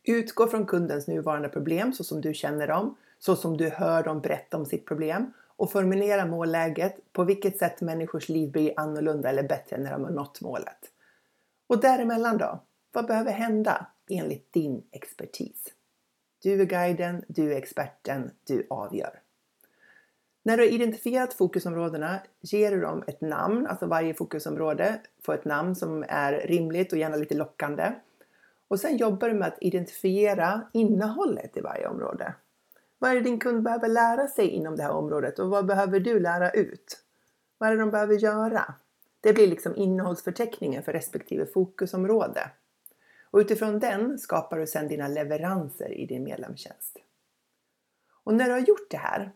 Utgå 0.04 0.48
från 0.48 0.66
kundens 0.66 1.08
nuvarande 1.08 1.50
problem 1.50 1.94
så 1.94 2.04
som 2.04 2.22
du 2.22 2.34
känner 2.34 2.68
dem, 2.68 2.98
så 3.20 3.36
som 3.36 3.58
du 3.58 3.70
hör 3.70 4.04
dem 4.04 4.22
berätta 4.22 4.58
om 4.58 4.66
sitt 4.66 4.86
problem 4.86 5.34
och 5.58 5.72
formulera 5.72 6.26
målläget 6.26 7.14
på 7.14 7.24
vilket 7.24 7.58
sätt 7.58 7.82
människors 7.82 8.30
liv 8.30 8.52
blir 8.52 8.74
annorlunda 8.78 9.30
eller 9.30 9.44
bättre 9.44 9.78
när 9.78 9.92
de 9.92 10.04
har 10.04 10.12
nått 10.12 10.42
målet. 10.42 10.92
Och 11.68 11.82
däremellan 11.82 12.38
då? 12.38 12.64
Vad 12.92 13.06
behöver 13.06 13.32
hända 13.32 13.88
enligt 14.10 14.54
din 14.54 14.84
expertis? 14.92 15.74
Du 16.44 16.62
är 16.62 16.66
guiden, 16.66 17.24
du 17.28 17.54
är 17.54 17.58
experten, 17.58 18.32
du 18.44 18.68
avgör. 18.70 19.20
När 20.44 20.58
du 20.58 20.64
har 20.64 20.70
identifierat 20.70 21.34
fokusområdena 21.34 22.20
ger 22.42 22.72
du 22.72 22.82
dem 22.82 23.04
ett 23.08 23.22
namn, 23.22 23.68
alltså 23.68 23.86
varje 23.86 24.14
fokusområde 24.14 25.02
får 25.26 25.34
ett 25.34 25.46
namn 25.46 25.76
som 25.76 26.06
är 26.08 26.34
rimligt 26.34 26.94
och 26.94 27.00
gärna 27.00 27.16
lite 27.16 27.36
lockande. 27.36 27.94
Och 28.68 28.80
sen 28.80 28.98
jobbar 28.98 29.30
du 29.30 29.36
med 29.36 29.48
att 29.48 29.58
identifiera 29.62 30.62
innehållet 30.74 31.58
i 31.58 31.62
varje 31.62 31.88
område. 31.88 32.34
Vad 33.06 33.12
är 33.12 33.16
det 33.16 33.22
din 33.22 33.40
kund 33.40 33.64
behöver 33.64 33.88
lära 33.88 34.28
sig 34.28 34.48
inom 34.48 34.76
det 34.76 34.84
här 34.84 34.92
området 34.92 35.40
och 35.40 35.50
vad 35.50 35.66
behöver 35.66 36.00
du 36.00 36.20
lära 36.20 36.52
ut? 36.52 36.98
Vad 37.58 37.70
är 37.70 37.74
det 37.74 37.80
de 37.80 37.92
behöver 37.92 38.16
göra? 38.16 38.74
Det 39.22 39.34
blir 39.34 39.48
liksom 39.48 39.76
innehållsförteckningen 39.76 40.84
för 40.84 40.94
respektive 40.94 41.46
fokusområde. 41.46 42.50
Och 43.32 43.40
utifrån 43.40 43.80
den 43.80 44.20
skapar 44.20 44.60
du 44.60 44.68
sedan 44.68 44.88
dina 44.88 45.08
leveranser 45.08 45.92
i 45.94 46.06
din 46.06 46.24
medlemstjänst. 46.24 46.98
Och 48.24 48.34
när 48.34 48.46
du 48.46 48.52
har 48.52 48.60
gjort 48.60 48.90
det 48.90 48.98
här, 48.98 49.32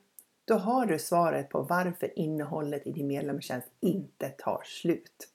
då 0.46 0.54
har 0.54 0.86
du 0.86 1.00
svaret 1.00 1.50
på 1.50 1.62
varför 1.62 2.20
innehållet 2.20 2.88
i 2.88 2.92
din 2.92 3.08
medlemstjänst 3.08 3.68
inte 3.80 4.30
tar 4.30 4.62
slut. 4.66 5.30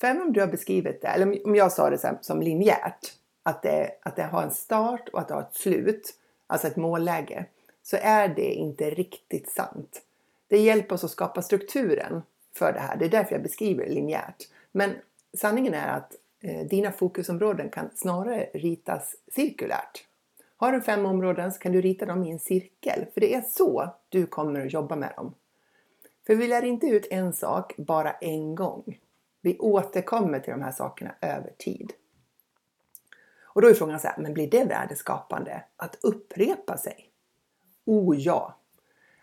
För 0.00 0.06
även 0.06 0.22
om 0.22 0.32
du 0.32 0.40
har 0.40 0.48
beskrivit 0.48 1.02
det, 1.02 1.08
eller 1.08 1.46
om 1.46 1.56
jag 1.56 1.72
sa 1.72 1.90
det 1.90 2.18
som 2.20 2.42
linjärt, 2.42 3.14
att 3.42 3.62
det, 3.62 3.90
att 4.02 4.16
det 4.16 4.22
har 4.22 4.42
en 4.42 4.50
start 4.50 5.08
och 5.08 5.20
att 5.20 5.28
det 5.28 5.34
har 5.34 5.42
ett 5.42 5.54
slut, 5.54 6.14
alltså 6.48 6.66
ett 6.66 6.76
målläge, 6.76 7.44
så 7.82 7.96
är 8.00 8.28
det 8.28 8.52
inte 8.52 8.90
riktigt 8.90 9.50
sant. 9.50 10.02
Det 10.48 10.58
hjälper 10.58 10.94
oss 10.94 11.04
att 11.04 11.10
skapa 11.10 11.42
strukturen 11.42 12.22
för 12.54 12.72
det 12.72 12.80
här. 12.80 12.96
Det 12.96 13.04
är 13.04 13.08
därför 13.08 13.32
jag 13.32 13.42
beskriver 13.42 13.84
det 13.84 13.90
linjärt. 13.90 14.48
Men 14.72 14.94
sanningen 15.36 15.74
är 15.74 15.88
att 15.88 16.14
eh, 16.40 16.66
dina 16.66 16.92
fokusområden 16.92 17.70
kan 17.70 17.90
snarare 17.94 18.48
ritas 18.54 19.16
cirkulärt. 19.32 20.04
Har 20.56 20.72
du 20.72 20.80
fem 20.80 21.06
områden 21.06 21.52
så 21.52 21.58
kan 21.58 21.72
du 21.72 21.80
rita 21.80 22.06
dem 22.06 22.24
i 22.24 22.30
en 22.30 22.38
cirkel, 22.38 23.06
för 23.14 23.20
det 23.20 23.34
är 23.34 23.42
så 23.42 23.94
du 24.08 24.26
kommer 24.26 24.66
att 24.66 24.72
jobba 24.72 24.96
med 24.96 25.12
dem. 25.16 25.34
För 26.26 26.34
vi 26.34 26.48
lär 26.48 26.64
inte 26.64 26.86
ut 26.86 27.06
en 27.10 27.32
sak 27.32 27.74
bara 27.76 28.10
en 28.10 28.54
gång. 28.54 28.98
Vi 29.40 29.58
återkommer 29.58 30.40
till 30.40 30.50
de 30.50 30.62
här 30.62 30.72
sakerna 30.72 31.14
över 31.20 31.50
tid. 31.58 31.92
Och 33.58 33.62
då 33.62 33.68
är 33.68 33.74
frågan 33.74 34.00
så 34.00 34.08
här, 34.08 34.16
men 34.18 34.34
blir 34.34 34.50
det 34.50 34.64
värdeskapande 34.64 35.64
att 35.76 35.98
upprepa 36.02 36.76
sig? 36.76 37.10
Oh 37.84 38.16
ja! 38.18 38.58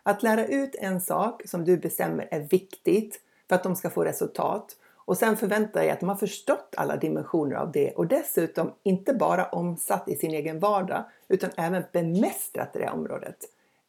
Att 0.02 0.22
lära 0.22 0.46
ut 0.46 0.74
en 0.74 1.00
sak 1.00 1.42
som 1.46 1.64
du 1.64 1.76
bestämmer 1.76 2.28
är 2.30 2.40
viktigt 2.40 3.20
för 3.48 3.54
att 3.54 3.62
de 3.62 3.76
ska 3.76 3.90
få 3.90 4.04
resultat 4.04 4.76
och 4.94 5.16
sen 5.16 5.36
förvänta 5.36 5.78
dig 5.78 5.90
att 5.90 6.00
de 6.00 6.08
har 6.08 6.16
förstått 6.16 6.74
alla 6.76 6.96
dimensioner 6.96 7.56
av 7.56 7.72
det 7.72 7.90
och 7.90 8.06
dessutom 8.06 8.72
inte 8.82 9.14
bara 9.14 9.46
omsatt 9.46 10.08
i 10.08 10.16
sin 10.16 10.30
egen 10.30 10.58
vardag 10.58 11.04
utan 11.28 11.50
även 11.56 11.84
bemästrat 11.92 12.72
det 12.72 12.90
området. 12.90 13.36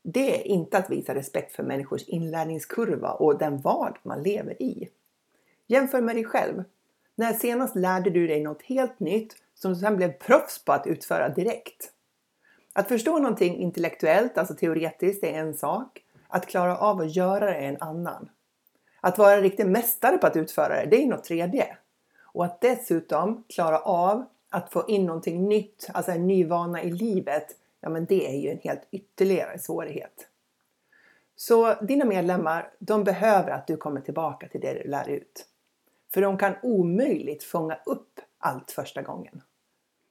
Det 0.04 0.42
är 0.42 0.48
inte 0.48 0.78
att 0.78 0.90
visa 0.90 1.16
respekt 1.16 1.56
för 1.56 1.64
människors 1.64 2.04
inlärningskurva 2.04 3.12
och 3.12 3.38
den 3.38 3.58
vardag 3.58 4.00
man 4.04 4.24
lever 4.24 4.62
i. 4.62 4.90
Jämför 5.68 6.02
med 6.02 6.16
dig 6.16 6.26
själv. 6.26 6.64
När 7.16 7.34
senast 7.34 7.76
lärde 7.76 8.10
du 8.10 8.28
dig 8.28 8.44
något 8.44 8.62
helt 8.62 9.00
nytt 9.00 9.36
som 9.58 9.74
du 9.74 9.96
blev 9.96 10.12
proffs 10.12 10.66
på 10.66 10.74
att 10.74 10.88
utföra 10.88 11.30
direkt? 11.30 11.92
Att 12.74 12.88
förstå 12.88 13.20
någonting 13.20 13.58
intellektuellt, 13.58 14.38
alltså 14.38 14.56
teoretiskt, 14.56 15.24
är 15.24 15.34
en 15.34 15.54
sak. 15.54 16.04
Att 16.28 16.46
klara 16.46 16.78
av 16.78 17.00
att 17.02 17.16
göra 17.16 17.46
det 17.46 17.56
är 17.56 17.68
en 17.68 17.82
annan. 17.82 18.30
Att 19.02 19.18
vara 19.18 19.42
riktig 19.42 19.68
mästare 19.68 20.18
på 20.18 20.28
att 20.28 20.36
utföra 20.36 20.76
det, 20.76 20.86
det 20.86 21.04
är 21.04 21.08
något 21.08 21.24
tredje. 21.24 21.78
Och 22.22 22.46
att 22.46 22.62
dessutom 22.62 23.44
klara 23.50 23.80
av 23.80 24.26
att 24.50 24.72
få 24.72 24.88
in 24.88 25.06
någonting 25.06 25.50
nytt, 25.50 25.90
alltså 25.94 26.12
en 26.12 26.28
ny 26.28 26.46
vana 26.46 26.84
i 26.84 26.92
livet, 26.92 27.56
ja 27.82 27.90
men 27.90 28.06
det 28.06 28.28
är 28.28 28.42
ju 28.42 28.50
en 28.50 28.60
helt 28.60 28.88
ytterligare 28.92 29.60
svårighet. 29.60 30.28
Så 31.36 31.74
dina 31.74 32.06
medlemmar, 32.06 32.72
de 32.80 33.04
behöver 33.04 33.52
att 33.52 33.68
du 33.68 33.78
kommer 33.78 34.02
tillbaka 34.02 34.48
till 34.48 34.62
det 34.62 34.74
du 34.74 34.90
lär 34.90 35.10
ut. 35.10 35.46
För 36.14 36.22
de 36.22 36.38
kan 36.38 36.56
omöjligt 36.64 37.44
fånga 37.44 37.80
upp 37.86 38.20
allt 38.40 38.72
första 38.72 39.02
gången. 39.02 39.42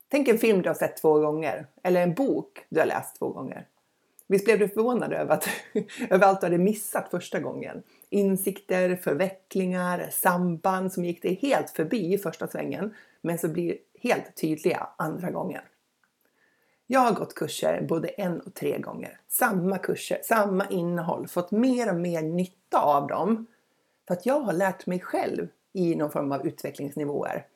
Tänk 0.08 0.28
en 0.28 0.38
film 0.38 0.62
du 0.62 0.68
har 0.68 0.74
sett 0.74 0.96
två 0.96 1.18
gånger, 1.18 1.66
eller 1.82 2.02
en 2.02 2.14
bok 2.14 2.66
du 2.68 2.80
har 2.80 2.86
läst 2.86 3.18
två 3.18 3.28
gånger. 3.28 3.66
Visst 4.28 4.44
blev 4.44 4.58
du 4.58 4.68
förvånad 4.68 5.12
över, 5.12 5.34
att, 5.34 5.48
över 6.10 6.26
allt 6.26 6.40
du 6.40 6.46
hade 6.46 6.58
missat 6.58 7.10
första 7.10 7.40
gången? 7.40 7.82
Insikter, 8.10 8.96
förvecklingar, 8.96 10.08
samband 10.12 10.92
som 10.92 11.04
gick 11.04 11.22
dig 11.22 11.34
helt 11.42 11.70
förbi 11.70 12.14
i 12.14 12.18
första 12.18 12.48
svängen 12.48 12.94
men 13.20 13.38
som 13.38 13.52
blir 13.52 13.76
helt 14.02 14.36
tydliga 14.36 14.88
andra 14.96 15.30
gången. 15.30 15.62
Jag 16.86 17.00
har 17.00 17.12
gått 17.12 17.34
kurser 17.34 17.86
både 17.88 18.08
en 18.08 18.40
och 18.40 18.54
tre 18.54 18.78
gånger. 18.78 19.20
Samma 19.28 19.78
kurser, 19.78 20.18
samma 20.24 20.66
innehåll, 20.68 21.28
fått 21.28 21.50
mer 21.50 21.90
och 21.90 22.00
mer 22.00 22.22
nytta 22.22 22.80
av 22.80 23.06
dem. 23.06 23.46
För 24.06 24.14
att 24.14 24.26
jag 24.26 24.40
har 24.40 24.52
lärt 24.52 24.86
mig 24.86 25.00
själv 25.00 25.48
i 25.72 25.94
någon 25.94 26.10
form 26.10 26.32
av 26.32 26.46
utvecklingsnivåer. 26.46 27.46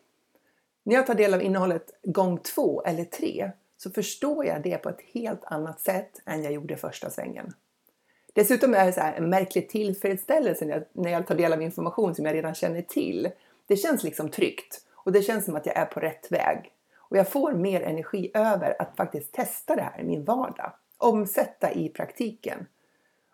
När 0.90 0.97
jag 0.97 1.06
tar 1.06 1.14
del 1.14 1.35
av 1.35 1.42
innehållet 1.42 1.90
gång 2.02 2.38
två 2.38 2.82
eller 2.82 3.04
tre 3.04 3.50
så 3.76 3.90
förstår 3.90 4.47
jag 4.47 4.62
det 4.62 4.78
på 4.78 4.88
ett 4.88 5.00
helt 5.12 5.44
annat 5.44 5.80
sätt 5.80 6.11
än 6.26 6.42
jag 6.42 6.52
gjorde 6.52 6.76
första 6.76 7.11
svängen. 7.11 7.52
Dessutom 8.32 8.75
är 8.75 8.87
det 8.87 8.92
så 8.92 9.00
en 9.00 9.30
märklig 9.30 9.68
tillfredsställelse 9.68 10.85
när 10.92 11.11
jag 11.11 11.26
tar 11.26 11.35
del 11.35 11.52
av 11.52 11.62
information 11.62 12.14
som 12.14 12.26
jag 12.26 12.35
redan 12.35 12.54
känner 12.54 12.82
till. 12.82 13.30
Det 13.66 13.76
känns 13.76 14.02
liksom 14.02 14.28
tryggt 14.28 14.85
och 14.94 15.12
det 15.12 15.23
känns 15.23 15.44
som 15.44 15.56
att 15.56 15.66
jag 15.66 15.76
är 15.76 15.85
på 15.85 16.00
rätt 16.00 16.32
väg. 16.32 16.73
Och 16.97 17.16
jag 17.16 17.28
får 17.28 17.52
mer 17.52 17.80
energi 17.80 18.30
över 18.35 18.82
att 18.82 18.97
faktiskt 18.97 19.32
testa 19.32 19.76
det 19.76 19.82
här 19.82 20.00
i 20.00 20.04
min 20.04 20.25
vardag. 20.25 20.73
Omsätta 20.99 21.73
i 21.73 21.88
praktiken. 21.88 22.66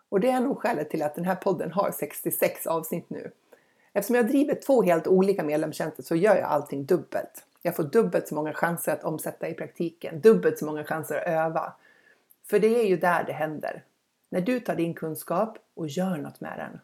Och 0.09 0.19
det 0.19 0.29
är 0.29 0.39
nog 0.39 0.57
skälet 0.57 0.89
till 0.89 1.03
att 1.03 1.15
den 1.15 1.25
här 1.25 1.35
podden 1.35 1.71
har 1.71 1.91
66 1.91 2.67
avsnitt 2.67 3.09
nu. 3.09 3.31
Eftersom 3.93 4.15
jag 4.15 4.27
driver 4.27 4.55
två 4.55 4.83
helt 4.83 5.07
olika 5.07 5.43
medlemstjänster 5.43 6.03
så 6.03 6.15
gör 6.15 6.35
jag 6.35 6.43
allting 6.43 6.85
dubbelt. 6.85 7.46
Jag 7.61 7.75
får 7.75 7.83
dubbelt 7.83 8.27
så 8.27 8.35
många 8.35 8.53
chanser 8.53 8.93
att 8.93 9.03
omsätta 9.03 9.47
i 9.49 9.53
praktiken, 9.53 10.21
dubbelt 10.21 10.59
så 10.59 10.65
många 10.65 10.83
chanser 10.83 11.15
att 11.15 11.27
öva. 11.27 11.73
För 12.49 12.59
det 12.59 12.79
är 12.79 12.87
ju 12.87 12.97
där 12.97 13.23
det 13.23 13.33
händer. 13.33 13.83
När 14.29 14.41
du 14.41 14.59
tar 14.59 14.75
din 14.75 14.93
kunskap 14.93 15.57
och 15.73 15.87
gör 15.87 16.17
något 16.17 16.41
med 16.41 16.57
den. 16.57 16.79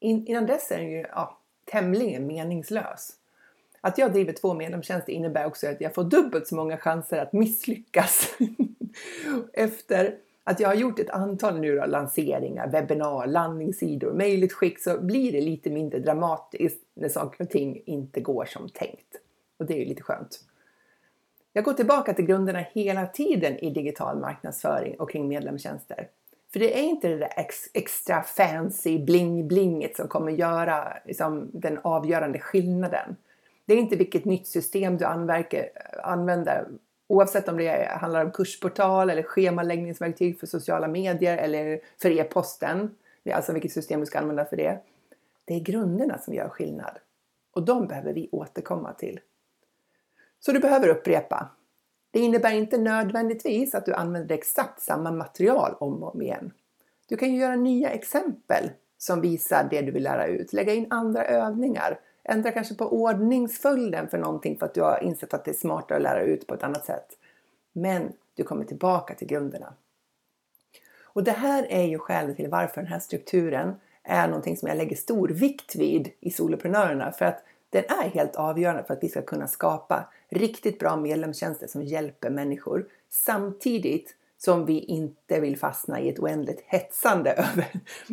In, 0.00 0.26
innan 0.26 0.46
dess 0.46 0.70
är 0.70 0.78
den 0.78 0.90
ju 0.90 1.06
ja, 1.10 1.38
tämligen 1.64 2.26
meningslös. 2.26 3.12
Att 3.80 3.98
jag 3.98 4.12
driver 4.12 4.32
två 4.32 4.54
medlemstjänster 4.54 5.12
innebär 5.12 5.46
också 5.46 5.66
att 5.66 5.80
jag 5.80 5.94
får 5.94 6.04
dubbelt 6.04 6.46
så 6.46 6.54
många 6.54 6.78
chanser 6.78 7.18
att 7.18 7.32
misslyckas. 7.32 8.36
Efter 9.52 10.16
att 10.44 10.60
jag 10.60 10.68
har 10.68 10.74
gjort 10.74 10.98
ett 10.98 11.10
antal 11.10 11.60
nu 11.60 11.76
då, 11.76 11.86
lanseringar, 11.86 12.68
webbinar, 12.68 13.26
landningssidor, 13.26 14.12
mejlutskick 14.12 14.82
så 14.82 15.00
blir 15.00 15.32
det 15.32 15.40
lite 15.40 15.70
mindre 15.70 15.98
dramatiskt 15.98 16.84
när 16.94 17.08
saker 17.08 17.44
och 17.44 17.50
ting 17.50 17.82
inte 17.86 18.20
går 18.20 18.44
som 18.44 18.68
tänkt. 18.68 19.18
Och 19.62 19.68
det 19.68 19.74
är 19.74 19.78
ju 19.78 19.84
lite 19.84 20.02
skönt. 20.02 20.40
Jag 21.52 21.64
går 21.64 21.72
tillbaka 21.72 22.14
till 22.14 22.26
grunderna 22.26 22.58
hela 22.58 23.06
tiden 23.06 23.58
i 23.58 23.70
digital 23.70 24.18
marknadsföring 24.18 25.00
och 25.00 25.10
kring 25.10 25.28
medlemstjänster. 25.28 26.08
För 26.52 26.60
det 26.60 26.78
är 26.78 26.82
inte 26.82 27.08
det 27.08 27.16
där 27.16 27.32
ex, 27.36 27.56
extra 27.74 28.22
fancy 28.22 28.98
bling-blinget 28.98 29.96
som 29.96 30.08
kommer 30.08 30.32
göra 30.32 30.96
liksom, 31.04 31.50
den 31.52 31.78
avgörande 31.82 32.38
skillnaden. 32.38 33.16
Det 33.64 33.74
är 33.74 33.78
inte 33.78 33.96
vilket 33.96 34.24
nytt 34.24 34.46
system 34.46 34.96
du 34.96 35.04
använder, 36.02 36.68
oavsett 37.08 37.48
om 37.48 37.56
det 37.56 37.88
handlar 37.90 38.24
om 38.24 38.30
kursportal 38.30 39.10
eller 39.10 39.22
schemaläggningsverktyg 39.22 40.40
för 40.40 40.46
sociala 40.46 40.88
medier 40.88 41.36
eller 41.36 41.80
för 42.02 42.10
e-posten. 42.10 42.94
Det 43.22 43.30
är 43.30 43.36
alltså 43.36 43.52
vilket 43.52 43.72
system 43.72 44.00
du 44.00 44.06
ska 44.06 44.18
använda 44.18 44.44
för 44.44 44.56
det. 44.56 44.78
Det 45.44 45.54
är 45.54 45.60
grunderna 45.60 46.18
som 46.18 46.34
gör 46.34 46.48
skillnad 46.48 46.98
och 47.52 47.62
de 47.62 47.86
behöver 47.86 48.12
vi 48.12 48.28
återkomma 48.32 48.92
till. 48.92 49.20
Så 50.44 50.52
du 50.52 50.58
behöver 50.58 50.88
upprepa. 50.88 51.48
Det 52.10 52.20
innebär 52.20 52.52
inte 52.52 52.78
nödvändigtvis 52.78 53.74
att 53.74 53.86
du 53.86 53.94
använder 53.94 54.34
exakt 54.34 54.80
samma 54.80 55.10
material 55.10 55.74
om 55.80 56.02
och 56.02 56.14
om 56.14 56.22
igen. 56.22 56.52
Du 57.08 57.16
kan 57.16 57.32
ju 57.32 57.40
göra 57.40 57.56
nya 57.56 57.90
exempel 57.90 58.70
som 58.98 59.20
visar 59.20 59.68
det 59.70 59.82
du 59.82 59.92
vill 59.92 60.02
lära 60.02 60.26
ut, 60.26 60.52
lägga 60.52 60.74
in 60.74 60.86
andra 60.90 61.24
övningar, 61.24 62.00
ändra 62.24 62.50
kanske 62.50 62.74
på 62.74 62.92
ordningsföljden 62.92 64.08
för 64.08 64.18
någonting 64.18 64.58
för 64.58 64.66
att 64.66 64.74
du 64.74 64.82
har 64.82 65.02
insett 65.02 65.34
att 65.34 65.44
det 65.44 65.50
är 65.50 65.54
smartare 65.54 65.96
att 65.96 66.02
lära 66.02 66.22
ut 66.22 66.46
på 66.46 66.54
ett 66.54 66.62
annat 66.62 66.84
sätt. 66.84 67.18
Men 67.72 68.12
du 68.34 68.44
kommer 68.44 68.64
tillbaka 68.64 69.14
till 69.14 69.28
grunderna. 69.28 69.74
Och 71.02 71.24
det 71.24 71.32
här 71.32 71.66
är 71.70 71.84
ju 71.84 71.98
skälet 71.98 72.36
till 72.36 72.48
varför 72.48 72.80
den 72.80 72.90
här 72.92 72.98
strukturen 72.98 73.74
är 74.02 74.28
någonting 74.28 74.56
som 74.56 74.68
jag 74.68 74.76
lägger 74.76 74.96
stor 74.96 75.28
vikt 75.28 75.76
vid 75.76 76.10
i 76.20 76.30
soloprenörerna 76.30 77.12
för 77.12 77.24
att 77.24 77.44
den 77.72 77.84
är 77.88 78.08
helt 78.08 78.36
avgörande 78.36 78.84
för 78.84 78.94
att 78.94 79.02
vi 79.02 79.08
ska 79.08 79.22
kunna 79.22 79.48
skapa 79.48 80.08
riktigt 80.28 80.78
bra 80.78 80.96
medlemstjänster 80.96 81.66
som 81.66 81.82
hjälper 81.82 82.30
människor 82.30 82.86
samtidigt 83.10 84.16
som 84.38 84.66
vi 84.66 84.80
inte 84.80 85.40
vill 85.40 85.58
fastna 85.58 86.00
i 86.00 86.08
ett 86.08 86.18
oändligt 86.18 86.62
hetsande 86.66 87.30
över, 87.52 87.68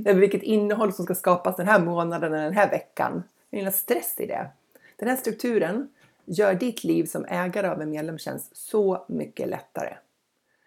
över 0.06 0.22
vilket 0.22 0.44
innehåll 0.44 0.94
som 0.94 1.06
ska 1.06 1.16
skapas 1.16 1.56
den 1.56 1.68
här 1.68 1.80
månaden 1.80 2.34
eller 2.34 2.44
den 2.44 2.54
här 2.54 2.70
veckan. 2.70 3.24
Det 3.50 3.62
är 3.62 3.66
en 3.66 3.72
stress 3.72 4.16
i 4.18 4.26
det. 4.26 4.50
Den 4.96 5.10
här 5.10 5.16
strukturen 5.16 5.90
gör 6.26 6.54
ditt 6.54 6.84
liv 6.84 7.06
som 7.06 7.26
ägare 7.26 7.68
av 7.68 7.82
en 7.82 7.90
medlemstjänst 7.90 8.58
så 8.58 9.06
mycket 9.08 9.50
lättare. 9.50 9.94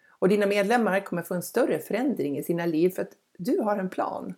Och 0.09 0.29
dina 0.29 0.45
medlemmar 0.45 0.99
kommer 0.99 1.21
få 1.21 1.33
en 1.33 1.43
större 1.43 1.79
förändring 1.79 2.37
i 2.37 2.43
sina 2.43 2.65
liv 2.65 2.89
för 2.89 3.01
att 3.01 3.11
du 3.37 3.59
har 3.59 3.77
en 3.77 3.89
plan. 3.89 4.33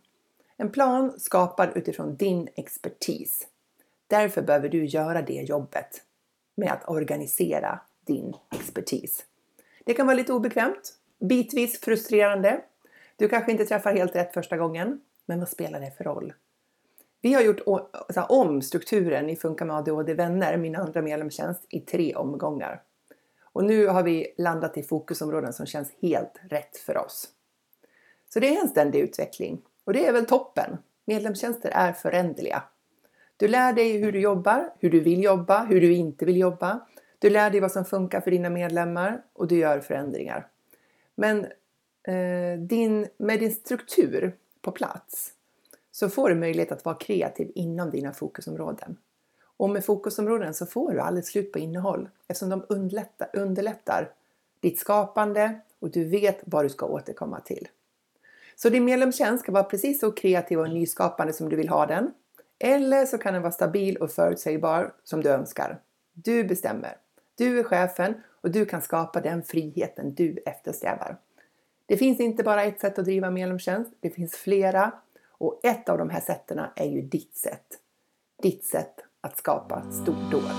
En 0.58 0.72
plan 0.72 1.20
skapad 1.20 1.70
utifrån 1.76 2.16
din 2.16 2.48
expertis. 2.56 3.48
Därför 4.08 4.42
behöver 4.42 4.70
du 4.70 4.86
göra 4.86 5.22
det 5.22 5.42
jobbet 5.42 6.02
med 6.56 6.72
att 6.72 6.90
organisera 6.90 7.80
din 8.06 8.34
expertis. 8.52 9.26
Det 9.86 9.94
kan 9.94 10.08
vara 10.08 10.18
lite 10.18 10.34
obekvämt, 10.34 10.94
bitvis 11.20 11.80
frustrerande. 11.80 12.62
Du 13.16 13.30
kanske 13.30 13.52
inte 13.52 13.66
träffar 13.66 13.94
helt 13.94 14.16
rätt 14.16 14.34
första 14.34 14.58
gången, 14.58 15.02
men 15.26 15.40
vad 15.40 15.50
spelar 15.50 15.80
det 15.80 15.92
för 15.92 16.04
roll? 16.04 16.34
Vi 17.22 17.34
har 17.34 17.42
gjort 17.42 17.62
om 18.30 18.62
strukturen 18.62 19.30
i 19.30 19.36
Funka 19.36 19.66
med 19.66 19.76
ADHD 19.76 20.14
vänner, 20.14 20.58
min 20.58 20.76
andra 20.76 21.02
medlemstjänst, 21.02 21.66
i 21.70 21.80
tre 21.80 22.16
omgångar. 22.16 22.82
Och 23.42 23.64
nu 23.64 23.88
har 23.88 24.04
vi 24.04 24.34
landat 24.38 24.78
i 24.78 24.84
fokusområden 24.84 25.54
som 25.54 25.66
känns 25.66 25.92
helt 26.02 26.40
rätt 26.50 26.78
för 26.78 26.98
oss. 26.98 27.30
Så 28.34 28.40
det 28.40 28.56
är 28.56 28.62
en 28.62 28.68
ständig 28.68 29.00
utveckling 29.00 29.62
och 29.84 29.94
det 29.94 30.06
är 30.06 30.14
väl 30.14 30.26
toppen. 30.26 30.78
Medlemstjänster 31.06 31.70
är 31.70 31.94
föränderliga. 31.94 32.64
Du 33.38 33.48
lär 33.48 33.74
dig 33.74 33.98
hur 33.98 34.12
du 34.12 34.20
jobbar, 34.20 34.74
hur 34.80 34.90
du 34.90 35.00
vill 35.00 35.24
jobba, 35.24 35.64
hur 35.64 35.82
du 35.82 35.94
inte 35.94 36.26
vill 36.26 36.38
jobba. 36.38 36.80
Du 37.20 37.30
lär 37.30 37.50
dig 37.50 37.60
vad 37.60 37.72
som 37.72 37.86
funkar 37.86 38.22
för 38.22 38.32
dina 38.32 38.50
medlemmar 38.50 39.22
och 39.34 39.48
du 39.48 39.58
gör 39.58 39.80
förändringar. 39.80 40.48
Men 41.16 41.46
eh, 42.04 42.60
din, 42.60 43.08
med 43.18 43.40
din 43.40 43.52
struktur 43.52 44.36
på 44.62 44.72
plats 44.72 45.32
så 45.92 46.10
får 46.10 46.30
du 46.30 46.36
möjlighet 46.36 46.72
att 46.72 46.86
vara 46.86 46.96
kreativ 46.96 47.52
inom 47.56 47.92
dina 47.92 48.14
fokusområden. 48.14 48.98
Och 49.58 49.70
med 49.70 49.86
fokusområden 49.86 50.54
så 50.54 50.66
får 50.66 50.92
du 50.92 51.00
aldrig 51.00 51.26
slut 51.26 51.52
på 51.52 51.60
innehåll 51.60 52.10
eftersom 52.28 52.50
de 52.50 52.66
underlättar, 52.70 53.30
underlättar 53.34 54.12
ditt 54.60 54.80
skapande 54.80 55.60
och 55.80 55.92
du 55.92 56.04
vet 56.04 56.40
vad 56.46 56.66
du 56.66 56.70
ska 56.70 56.86
återkomma 56.86 57.40
till. 57.40 57.68
Så 58.56 58.70
din 58.70 58.86
medlemstjänst 58.86 59.44
ska 59.44 59.52
vara 59.52 59.64
precis 59.64 60.00
så 60.00 60.12
kreativ 60.12 60.60
och 60.60 60.70
nyskapande 60.70 61.34
som 61.34 61.50
du 61.50 61.56
vill 61.56 61.70
ha 61.70 61.86
den. 61.86 62.12
Eller 62.60 63.06
så 63.06 63.18
kan 63.18 63.34
den 63.34 63.42
vara 63.42 63.52
stabil 63.52 63.98
och 63.98 64.12
förutsägbar 64.12 64.94
som 65.04 65.22
du 65.22 65.30
önskar. 65.30 65.80
Du 66.14 66.44
bestämmer. 66.44 66.98
Du 67.38 67.60
är 67.60 67.64
chefen 67.64 68.14
och 68.42 68.52
du 68.52 68.66
kan 68.66 68.82
skapa 68.82 69.22
den 69.22 69.44
friheten 69.44 70.14
du 70.14 70.38
eftersträvar. 70.46 71.18
Det 71.86 71.98
finns 71.98 72.20
inte 72.20 72.44
bara 72.44 72.64
ett 72.64 72.80
sätt 72.80 73.00
att 73.00 73.06
driva 73.06 73.32
medlemstjänst, 73.32 73.94
det 74.00 74.10
finns 74.10 74.36
flera 74.36 74.92
och 75.38 75.60
ett 75.64 75.90
av 75.90 75.98
de 75.98 76.10
här 76.10 76.22
sätten 76.22 76.60
är 76.76 76.86
ju 76.86 77.02
ditt 77.02 77.36
sätt. 77.36 77.66
Ditt 78.42 78.66
sätt 78.66 78.96
att 79.22 79.38
skapa 79.38 79.92
stordåd. 79.92 80.52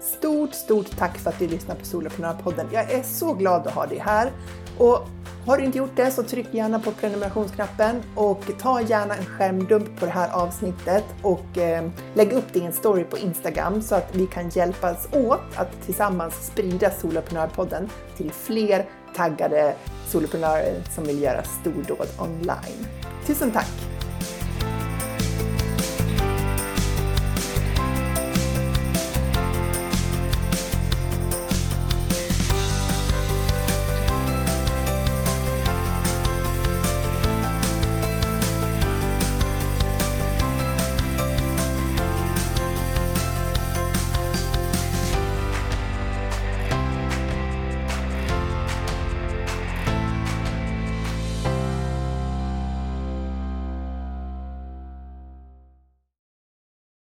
Stort, 0.00 0.54
stort 0.54 0.98
tack 0.98 1.18
för 1.18 1.30
att 1.30 1.38
du 1.38 1.48
lyssnar 1.48 1.74
på 1.74 1.84
Soloprenörpodden. 1.84 2.66
Jag 2.72 2.92
är 2.92 3.02
så 3.02 3.34
glad 3.34 3.66
att 3.66 3.74
ha 3.74 3.86
dig 3.86 3.98
här. 3.98 4.32
Och 4.78 5.08
har 5.46 5.58
du 5.58 5.64
inte 5.64 5.78
gjort 5.78 5.96
det 5.96 6.10
så 6.10 6.22
tryck 6.22 6.54
gärna 6.54 6.80
på 6.80 6.90
prenumerationsknappen 6.90 8.02
och 8.14 8.44
ta 8.58 8.80
gärna 8.80 9.14
en 9.14 9.24
skärmdump 9.24 10.00
på 10.00 10.06
det 10.06 10.12
här 10.12 10.30
avsnittet 10.32 11.04
och 11.22 11.58
eh, 11.58 11.88
lägg 12.14 12.32
upp 12.32 12.52
det 12.52 12.58
i 12.58 12.64
en 12.64 12.72
story 12.72 13.04
på 13.04 13.18
Instagram 13.18 13.82
så 13.82 13.94
att 13.94 14.16
vi 14.16 14.26
kan 14.26 14.48
hjälpas 14.48 15.08
åt 15.12 15.40
att 15.56 15.82
tillsammans 15.84 16.46
sprida 16.46 16.90
Soloprenörpodden 16.90 17.88
till 18.16 18.30
fler 18.30 18.86
taggade 19.16 19.74
soloprenörer 20.06 20.82
som 20.94 21.04
vill 21.04 21.22
göra 21.22 21.42
stordåd 21.42 22.08
online. 22.18 22.86
Tusen 23.26 23.50
tack! 23.50 23.99